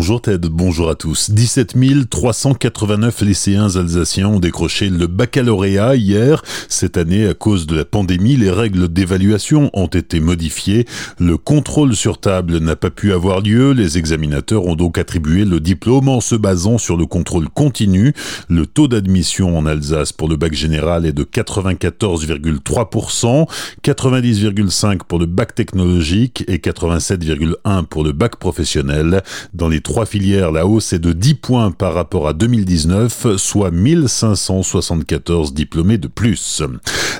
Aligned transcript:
Bonjour 0.00 0.22
Ted, 0.22 0.48
bonjour 0.48 0.88
à 0.88 0.94
tous. 0.94 1.30
17 1.30 1.76
389 2.08 3.20
lycéens 3.20 3.76
alsaciens 3.76 4.28
ont 4.28 4.40
décroché 4.40 4.88
le 4.88 5.06
baccalauréat 5.06 5.96
hier. 5.96 6.42
Cette 6.70 6.96
année, 6.96 7.26
à 7.26 7.34
cause 7.34 7.66
de 7.66 7.76
la 7.76 7.84
pandémie, 7.84 8.38
les 8.38 8.50
règles 8.50 8.88
d'évaluation 8.88 9.68
ont 9.74 9.88
été 9.88 10.20
modifiées. 10.20 10.86
Le 11.18 11.36
contrôle 11.36 11.94
sur 11.94 12.18
table 12.18 12.60
n'a 12.60 12.76
pas 12.76 12.88
pu 12.88 13.12
avoir 13.12 13.42
lieu. 13.42 13.72
Les 13.72 13.98
examinateurs 13.98 14.64
ont 14.64 14.74
donc 14.74 14.96
attribué 14.96 15.44
le 15.44 15.60
diplôme 15.60 16.08
en 16.08 16.22
se 16.22 16.34
basant 16.34 16.78
sur 16.78 16.96
le 16.96 17.04
contrôle 17.04 17.50
continu. 17.50 18.14
Le 18.48 18.64
taux 18.64 18.88
d'admission 18.88 19.58
en 19.58 19.66
Alsace 19.66 20.14
pour 20.14 20.28
le 20.28 20.36
bac 20.36 20.54
général 20.54 21.04
est 21.04 21.12
de 21.12 21.24
94,3%, 21.24 23.46
90,5% 23.84 24.98
pour 25.06 25.18
le 25.18 25.26
bac 25.26 25.54
technologique 25.54 26.42
et 26.48 26.56
87,1% 26.56 27.84
pour 27.84 28.02
le 28.02 28.12
bac 28.12 28.36
professionnel. 28.36 29.22
Dans 29.52 29.68
les 29.68 29.82
trois 29.90 30.06
filières, 30.06 30.52
la 30.52 30.68
hausse 30.68 30.92
est 30.92 31.00
de 31.00 31.12
10 31.12 31.34
points 31.34 31.72
par 31.72 31.94
rapport 31.94 32.28
à 32.28 32.32
2019, 32.32 33.36
soit 33.36 33.72
1574 33.72 35.52
diplômés 35.52 35.98
de 35.98 36.06
plus. 36.06 36.62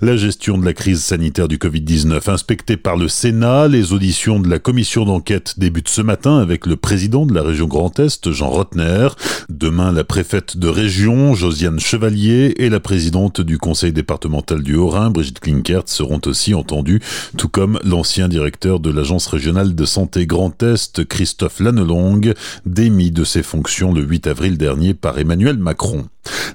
La 0.00 0.16
gestion 0.16 0.58
de 0.58 0.64
la 0.64 0.74
crise 0.74 1.02
sanitaire 1.02 1.48
du 1.48 1.58
Covid-19 1.58 2.30
inspectée 2.30 2.76
par 2.76 2.96
le 2.96 3.08
Sénat, 3.08 3.66
les 3.66 3.92
auditions 3.92 4.38
de 4.38 4.48
la 4.48 4.60
commission 4.60 5.04
d'enquête 5.04 5.54
débutent 5.58 5.88
ce 5.88 6.02
matin 6.02 6.38
avec 6.38 6.66
le 6.66 6.76
président 6.76 7.26
de 7.26 7.34
la 7.34 7.42
région 7.42 7.66
Grand 7.66 7.98
Est, 7.98 8.30
Jean 8.30 8.48
Rotner. 8.48 9.08
Demain, 9.48 9.90
la 9.90 10.04
préfète 10.04 10.56
de 10.56 10.68
région, 10.68 11.34
Josiane 11.34 11.80
Chevalier, 11.80 12.54
et 12.58 12.68
la 12.68 12.78
présidente 12.78 13.40
du 13.40 13.58
conseil 13.58 13.92
départemental 13.92 14.62
du 14.62 14.76
Haut-Rhin, 14.76 15.10
Brigitte 15.10 15.40
Klinkert, 15.40 15.88
seront 15.88 16.20
aussi 16.26 16.54
entendues, 16.54 17.00
tout 17.36 17.48
comme 17.48 17.80
l'ancien 17.82 18.28
directeur 18.28 18.78
de 18.78 18.90
l'agence 18.90 19.26
régionale 19.26 19.74
de 19.74 19.84
santé 19.84 20.26
Grand 20.26 20.62
Est, 20.62 21.04
Christophe 21.06 21.58
Lannelong, 21.58 22.34
démis 22.66 23.10
de 23.10 23.24
ses 23.24 23.42
fonctions 23.42 23.92
le 23.92 24.02
8 24.02 24.28
avril 24.28 24.58
dernier 24.58 24.94
par 24.94 25.18
Emmanuel 25.18 25.58
Macron. 25.58 26.06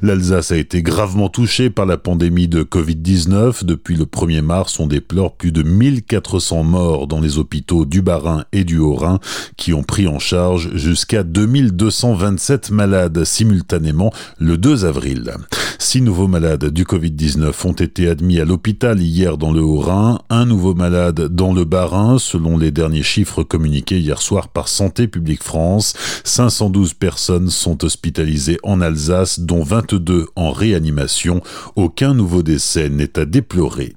L'Alsace 0.01 0.51
a 0.51 0.57
été 0.57 0.81
gravement 0.81 1.29
touchée 1.29 1.69
par 1.69 1.85
la 1.85 1.97
pandémie 1.97 2.47
de 2.47 2.63
Covid-19. 2.63 3.63
Depuis 3.65 3.95
le 3.95 4.05
1er 4.05 4.41
mars, 4.41 4.79
on 4.79 4.87
déplore 4.87 5.35
plus 5.35 5.51
de 5.51 5.63
1400 5.63 6.63
morts 6.63 7.07
dans 7.07 7.19
les 7.19 7.37
hôpitaux 7.37 7.85
du 7.85 8.01
Bas-Rhin 8.01 8.45
et 8.51 8.63
du 8.63 8.77
Haut-Rhin 8.77 9.19
qui 9.57 9.73
ont 9.73 9.83
pris 9.83 10.07
en 10.07 10.19
charge 10.19 10.75
jusqu'à 10.75 11.23
2227 11.23 12.71
malades 12.71 13.23
simultanément 13.23 14.11
le 14.39 14.57
2 14.57 14.85
avril. 14.85 15.33
Six 15.79 16.01
nouveaux 16.01 16.27
malades 16.27 16.69
du 16.69 16.85
Covid-19 16.85 17.67
ont 17.67 17.73
été 17.73 18.07
admis 18.07 18.39
à 18.39 18.45
l'hôpital 18.45 19.01
hier 19.01 19.37
dans 19.37 19.51
le 19.51 19.61
Haut-Rhin, 19.61 20.19
un 20.29 20.45
nouveau 20.45 20.73
malade 20.73 21.27
dans 21.27 21.53
le 21.53 21.65
Bas-Rhin, 21.65 22.17
selon 22.19 22.57
les 22.57 22.71
derniers 22.71 23.03
chiffres 23.03 23.43
communiqués 23.43 23.99
hier 23.99 24.21
soir 24.21 24.47
par 24.47 24.67
Santé 24.67 25.07
publique 25.07 25.43
France. 25.43 25.93
512 26.23 26.93
personnes 26.93 27.49
sont 27.49 27.83
hospitalisées 27.83 28.57
en 28.63 28.81
Alsace, 28.81 29.39
dont 29.39 29.63
22 29.63 30.27
en 30.35 30.51
réanimation. 30.51 31.41
Aucun 31.75 32.13
nouveau 32.13 32.43
décès 32.43 32.89
n'est 32.89 33.19
à 33.19 33.25
déplorer. 33.25 33.93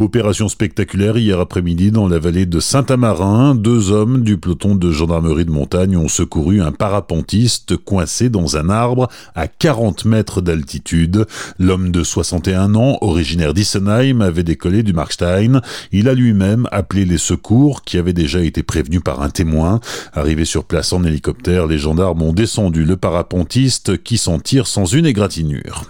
Opération 0.00 0.48
spectaculaire 0.48 1.18
hier 1.18 1.40
après-midi 1.40 1.90
dans 1.90 2.06
la 2.06 2.20
vallée 2.20 2.46
de 2.46 2.60
Saint-Amarin. 2.60 3.56
Deux 3.56 3.90
hommes 3.90 4.22
du 4.22 4.38
peloton 4.38 4.76
de 4.76 4.92
gendarmerie 4.92 5.44
de 5.44 5.50
montagne 5.50 5.96
ont 5.96 6.06
secouru 6.06 6.62
un 6.62 6.70
parapentiste 6.70 7.76
coincé 7.76 8.28
dans 8.28 8.56
un 8.56 8.70
arbre 8.70 9.08
à 9.34 9.48
40 9.48 10.04
mètres 10.04 10.40
d'altitude. 10.40 11.26
L'homme 11.58 11.90
de 11.90 12.04
61 12.04 12.76
ans, 12.76 12.98
originaire 13.00 13.54
d'Issenheim, 13.54 14.20
avait 14.20 14.44
décollé 14.44 14.84
du 14.84 14.92
Markstein. 14.92 15.62
Il 15.90 16.08
a 16.08 16.14
lui-même 16.14 16.68
appelé 16.70 17.04
les 17.04 17.18
secours 17.18 17.82
qui 17.82 17.98
avaient 17.98 18.12
déjà 18.12 18.40
été 18.40 18.62
prévenus 18.62 19.02
par 19.02 19.20
un 19.20 19.30
témoin. 19.30 19.80
Arrivé 20.12 20.44
sur 20.44 20.62
place 20.62 20.92
en 20.92 21.02
hélicoptère, 21.02 21.66
les 21.66 21.78
gendarmes 21.78 22.22
ont 22.22 22.32
descendu 22.32 22.84
le 22.84 22.96
parapentiste 22.96 24.00
qui 24.04 24.16
s'en 24.16 24.38
tire 24.38 24.68
sans 24.68 24.84
une 24.84 25.06
égratignure. 25.06 25.82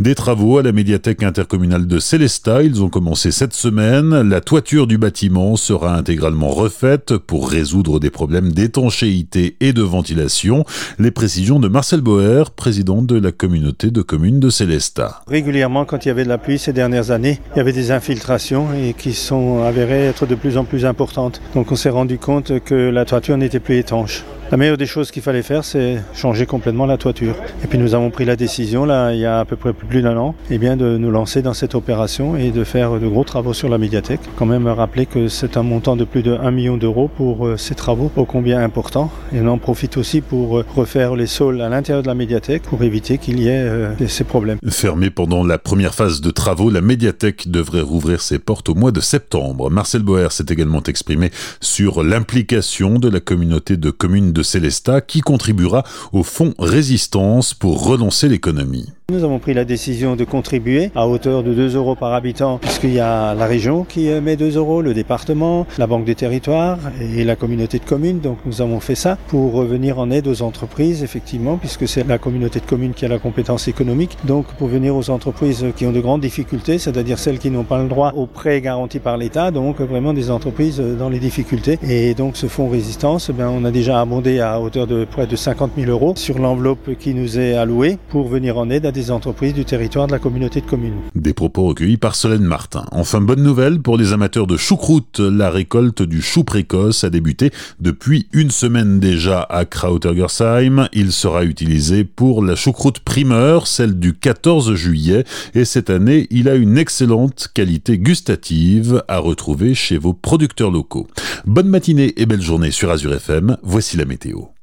Des 0.00 0.16
travaux 0.16 0.58
à 0.58 0.62
la 0.62 0.72
médiathèque 0.72 1.22
intercommunale 1.22 1.86
de 1.86 2.00
Célestat, 2.00 2.64
ils 2.64 2.82
ont 2.82 2.88
commencé 2.88 3.30
cette 3.30 3.52
semaine. 3.52 4.28
La 4.28 4.40
toiture 4.40 4.88
du 4.88 4.98
bâtiment 4.98 5.54
sera 5.54 5.94
intégralement 5.94 6.48
refaite 6.48 7.16
pour 7.16 7.48
résoudre 7.48 8.00
des 8.00 8.10
problèmes 8.10 8.52
d'étanchéité 8.52 9.56
et 9.60 9.72
de 9.72 9.82
ventilation. 9.82 10.64
Les 10.98 11.12
précisions 11.12 11.60
de 11.60 11.68
Marcel 11.68 12.00
Boer, 12.00 12.50
président 12.56 13.02
de 13.02 13.16
la 13.16 13.30
communauté 13.30 13.92
de 13.92 14.02
communes 14.02 14.40
de 14.40 14.50
Célestat. 14.50 15.22
Régulièrement, 15.28 15.84
quand 15.84 16.04
il 16.04 16.08
y 16.08 16.10
avait 16.10 16.24
de 16.24 16.28
la 16.28 16.38
pluie 16.38 16.58
ces 16.58 16.72
dernières 16.72 17.12
années, 17.12 17.38
il 17.54 17.58
y 17.58 17.60
avait 17.60 17.72
des 17.72 17.92
infiltrations 17.92 18.68
et 18.74 18.94
qui 18.94 19.12
sont 19.12 19.62
avérées 19.62 20.06
être 20.06 20.26
de 20.26 20.34
plus 20.34 20.56
en 20.56 20.64
plus 20.64 20.86
importantes. 20.86 21.40
Donc 21.54 21.70
on 21.70 21.76
s'est 21.76 21.90
rendu 21.90 22.18
compte 22.18 22.58
que 22.64 22.74
la 22.74 23.04
toiture 23.04 23.36
n'était 23.36 23.60
plus 23.60 23.78
étanche. 23.78 24.24
La 24.50 24.58
meilleure 24.58 24.76
des 24.76 24.86
choses 24.86 25.10
qu'il 25.10 25.22
fallait 25.22 25.42
faire, 25.42 25.64
c'est 25.64 26.02
changer 26.14 26.44
complètement 26.44 26.84
la 26.84 26.98
toiture. 26.98 27.34
Et 27.64 27.66
puis 27.66 27.78
nous 27.78 27.94
avons 27.94 28.10
pris 28.10 28.26
la 28.26 28.36
décision, 28.36 28.84
là, 28.84 29.12
il 29.12 29.18
y 29.18 29.24
a 29.24 29.40
à 29.40 29.44
peu 29.44 29.56
près 29.56 29.72
plus 29.72 30.02
d'un 30.02 30.16
an, 30.18 30.34
eh 30.50 30.58
bien, 30.58 30.76
de 30.76 30.98
nous 30.98 31.10
lancer 31.10 31.40
dans 31.40 31.54
cette 31.54 31.74
opération 31.74 32.36
et 32.36 32.50
de 32.50 32.62
faire 32.62 33.00
de 33.00 33.08
gros 33.08 33.24
travaux 33.24 33.54
sur 33.54 33.70
la 33.70 33.78
médiathèque. 33.78 34.20
Quand 34.36 34.46
même 34.46 34.68
rappeler 34.68 35.06
que 35.06 35.28
c'est 35.28 35.56
un 35.56 35.62
montant 35.62 35.96
de 35.96 36.04
plus 36.04 36.22
de 36.22 36.32
1 36.32 36.50
million 36.50 36.76
d'euros 36.76 37.08
pour 37.08 37.46
euh, 37.46 37.56
ces 37.56 37.74
travaux, 37.74 38.12
ô 38.16 38.26
combien 38.26 38.62
importants. 38.62 39.10
Et 39.32 39.40
on 39.40 39.48
en 39.48 39.58
profite 39.58 39.96
aussi 39.96 40.20
pour 40.20 40.58
euh, 40.58 40.66
refaire 40.76 41.16
les 41.16 41.26
sols 41.26 41.62
à 41.62 41.70
l'intérieur 41.70 42.02
de 42.02 42.08
la 42.08 42.14
médiathèque 42.14 42.62
pour 42.62 42.82
éviter 42.82 43.18
qu'il 43.18 43.40
y 43.40 43.48
ait 43.48 43.52
euh, 43.56 44.08
ces 44.08 44.24
problèmes. 44.24 44.58
Fermée 44.68 45.10
pendant 45.10 45.42
la 45.42 45.58
première 45.58 45.94
phase 45.94 46.20
de 46.20 46.30
travaux, 46.30 46.70
la 46.70 46.82
médiathèque 46.82 47.50
devrait 47.50 47.80
rouvrir 47.80 48.20
ses 48.20 48.38
portes 48.38 48.68
au 48.68 48.74
mois 48.74 48.92
de 48.92 49.00
septembre. 49.00 49.70
Marcel 49.70 50.02
Boer 50.02 50.30
s'est 50.30 50.46
également 50.50 50.82
exprimé 50.82 51.30
sur 51.60 52.04
l'implication 52.04 52.98
de 52.98 53.08
la 53.08 53.20
communauté 53.20 53.76
de 53.76 53.90
communes 53.90 54.32
de 54.32 54.43
Célestat 54.44 55.00
qui 55.00 55.20
contribuera 55.20 55.82
au 56.12 56.22
fonds 56.22 56.54
résistance 56.58 57.54
pour 57.54 57.84
relancer 57.84 58.28
l'économie. 58.28 58.92
Nous 59.12 59.22
avons 59.22 59.38
pris 59.38 59.52
la 59.52 59.66
décision 59.66 60.16
de 60.16 60.24
contribuer 60.24 60.90
à 60.94 61.06
hauteur 61.06 61.42
de 61.42 61.52
2 61.52 61.76
euros 61.76 61.94
par 61.94 62.14
habitant, 62.14 62.56
puisqu'il 62.56 62.94
y 62.94 63.00
a 63.00 63.34
la 63.34 63.44
région 63.44 63.84
qui 63.84 64.08
met 64.08 64.34
2 64.34 64.56
euros, 64.56 64.80
le 64.80 64.94
département, 64.94 65.66
la 65.76 65.86
Banque 65.86 66.06
des 66.06 66.14
territoires 66.14 66.78
et 66.98 67.22
la 67.22 67.36
communauté 67.36 67.78
de 67.78 67.84
communes. 67.84 68.20
Donc 68.20 68.38
nous 68.46 68.62
avons 68.62 68.80
fait 68.80 68.94
ça 68.94 69.18
pour 69.28 69.52
revenir 69.52 69.98
en 69.98 70.10
aide 70.10 70.26
aux 70.26 70.40
entreprises, 70.40 71.02
effectivement, 71.02 71.58
puisque 71.58 71.86
c'est 71.86 72.08
la 72.08 72.16
communauté 72.16 72.60
de 72.60 72.64
communes 72.64 72.94
qui 72.94 73.04
a 73.04 73.08
la 73.08 73.18
compétence 73.18 73.68
économique. 73.68 74.16
Donc 74.24 74.46
pour 74.54 74.68
venir 74.68 74.96
aux 74.96 75.10
entreprises 75.10 75.66
qui 75.76 75.84
ont 75.84 75.92
de 75.92 76.00
grandes 76.00 76.22
difficultés, 76.22 76.78
c'est-à-dire 76.78 77.18
celles 77.18 77.38
qui 77.38 77.50
n'ont 77.50 77.64
pas 77.64 77.82
le 77.82 77.90
droit 77.90 78.14
aux 78.16 78.26
prêts 78.26 78.62
garantis 78.62 79.00
par 79.00 79.18
l'État, 79.18 79.50
donc 79.50 79.82
vraiment 79.82 80.14
des 80.14 80.30
entreprises 80.30 80.80
dans 80.80 81.10
les 81.10 81.18
difficultés. 81.18 81.78
Et 81.86 82.14
donc 82.14 82.38
ce 82.38 82.46
fonds 82.46 82.70
résistance, 82.70 83.30
eh 83.30 83.42
on 83.42 83.66
a 83.66 83.70
déjà 83.70 84.00
abondé 84.00 84.40
à 84.40 84.58
hauteur 84.58 84.86
de 84.86 85.04
près 85.04 85.26
de 85.26 85.36
50 85.36 85.72
000 85.76 85.90
euros 85.90 86.14
sur 86.16 86.38
l'enveloppe 86.38 86.96
qui 86.98 87.12
nous 87.12 87.38
est 87.38 87.52
allouée 87.52 87.98
pour 88.08 88.28
venir 88.28 88.56
en 88.56 88.70
aide 88.70 88.86
à 88.86 88.93
des 88.94 89.10
entreprises 89.10 89.52
du 89.52 89.64
territoire 89.66 90.06
de 90.06 90.12
la 90.12 90.18
communauté 90.18 90.62
de 90.62 90.66
communes. 90.66 90.94
Des 91.14 91.34
propos 91.34 91.64
recueillis 91.64 91.98
par 91.98 92.14
Solène 92.14 92.44
Martin. 92.44 92.86
Enfin, 92.92 93.20
bonne 93.20 93.42
nouvelle 93.42 93.80
pour 93.80 93.98
les 93.98 94.14
amateurs 94.14 94.46
de 94.46 94.56
choucroute. 94.56 95.20
La 95.20 95.50
récolte 95.50 96.00
du 96.02 96.22
chou 96.22 96.44
précoce 96.44 97.04
a 97.04 97.10
débuté 97.10 97.50
depuis 97.80 98.28
une 98.32 98.50
semaine 98.50 99.00
déjà 99.00 99.42
à 99.42 99.64
Krautergersheim. 99.64 100.88
Il 100.92 101.12
sera 101.12 101.44
utilisé 101.44 102.04
pour 102.04 102.42
la 102.42 102.54
choucroute 102.54 103.00
primeur, 103.00 103.66
celle 103.66 103.98
du 103.98 104.14
14 104.14 104.74
juillet. 104.74 105.24
Et 105.54 105.64
cette 105.64 105.90
année, 105.90 106.26
il 106.30 106.48
a 106.48 106.54
une 106.54 106.78
excellente 106.78 107.48
qualité 107.52 107.98
gustative 107.98 109.02
à 109.08 109.18
retrouver 109.18 109.74
chez 109.74 109.98
vos 109.98 110.14
producteurs 110.14 110.70
locaux. 110.70 111.08
Bonne 111.44 111.68
matinée 111.68 112.14
et 112.16 112.26
belle 112.26 112.42
journée 112.42 112.70
sur 112.70 112.90
Azure 112.90 113.14
FM. 113.14 113.58
Voici 113.62 113.96
la 113.96 114.04
météo. 114.04 114.44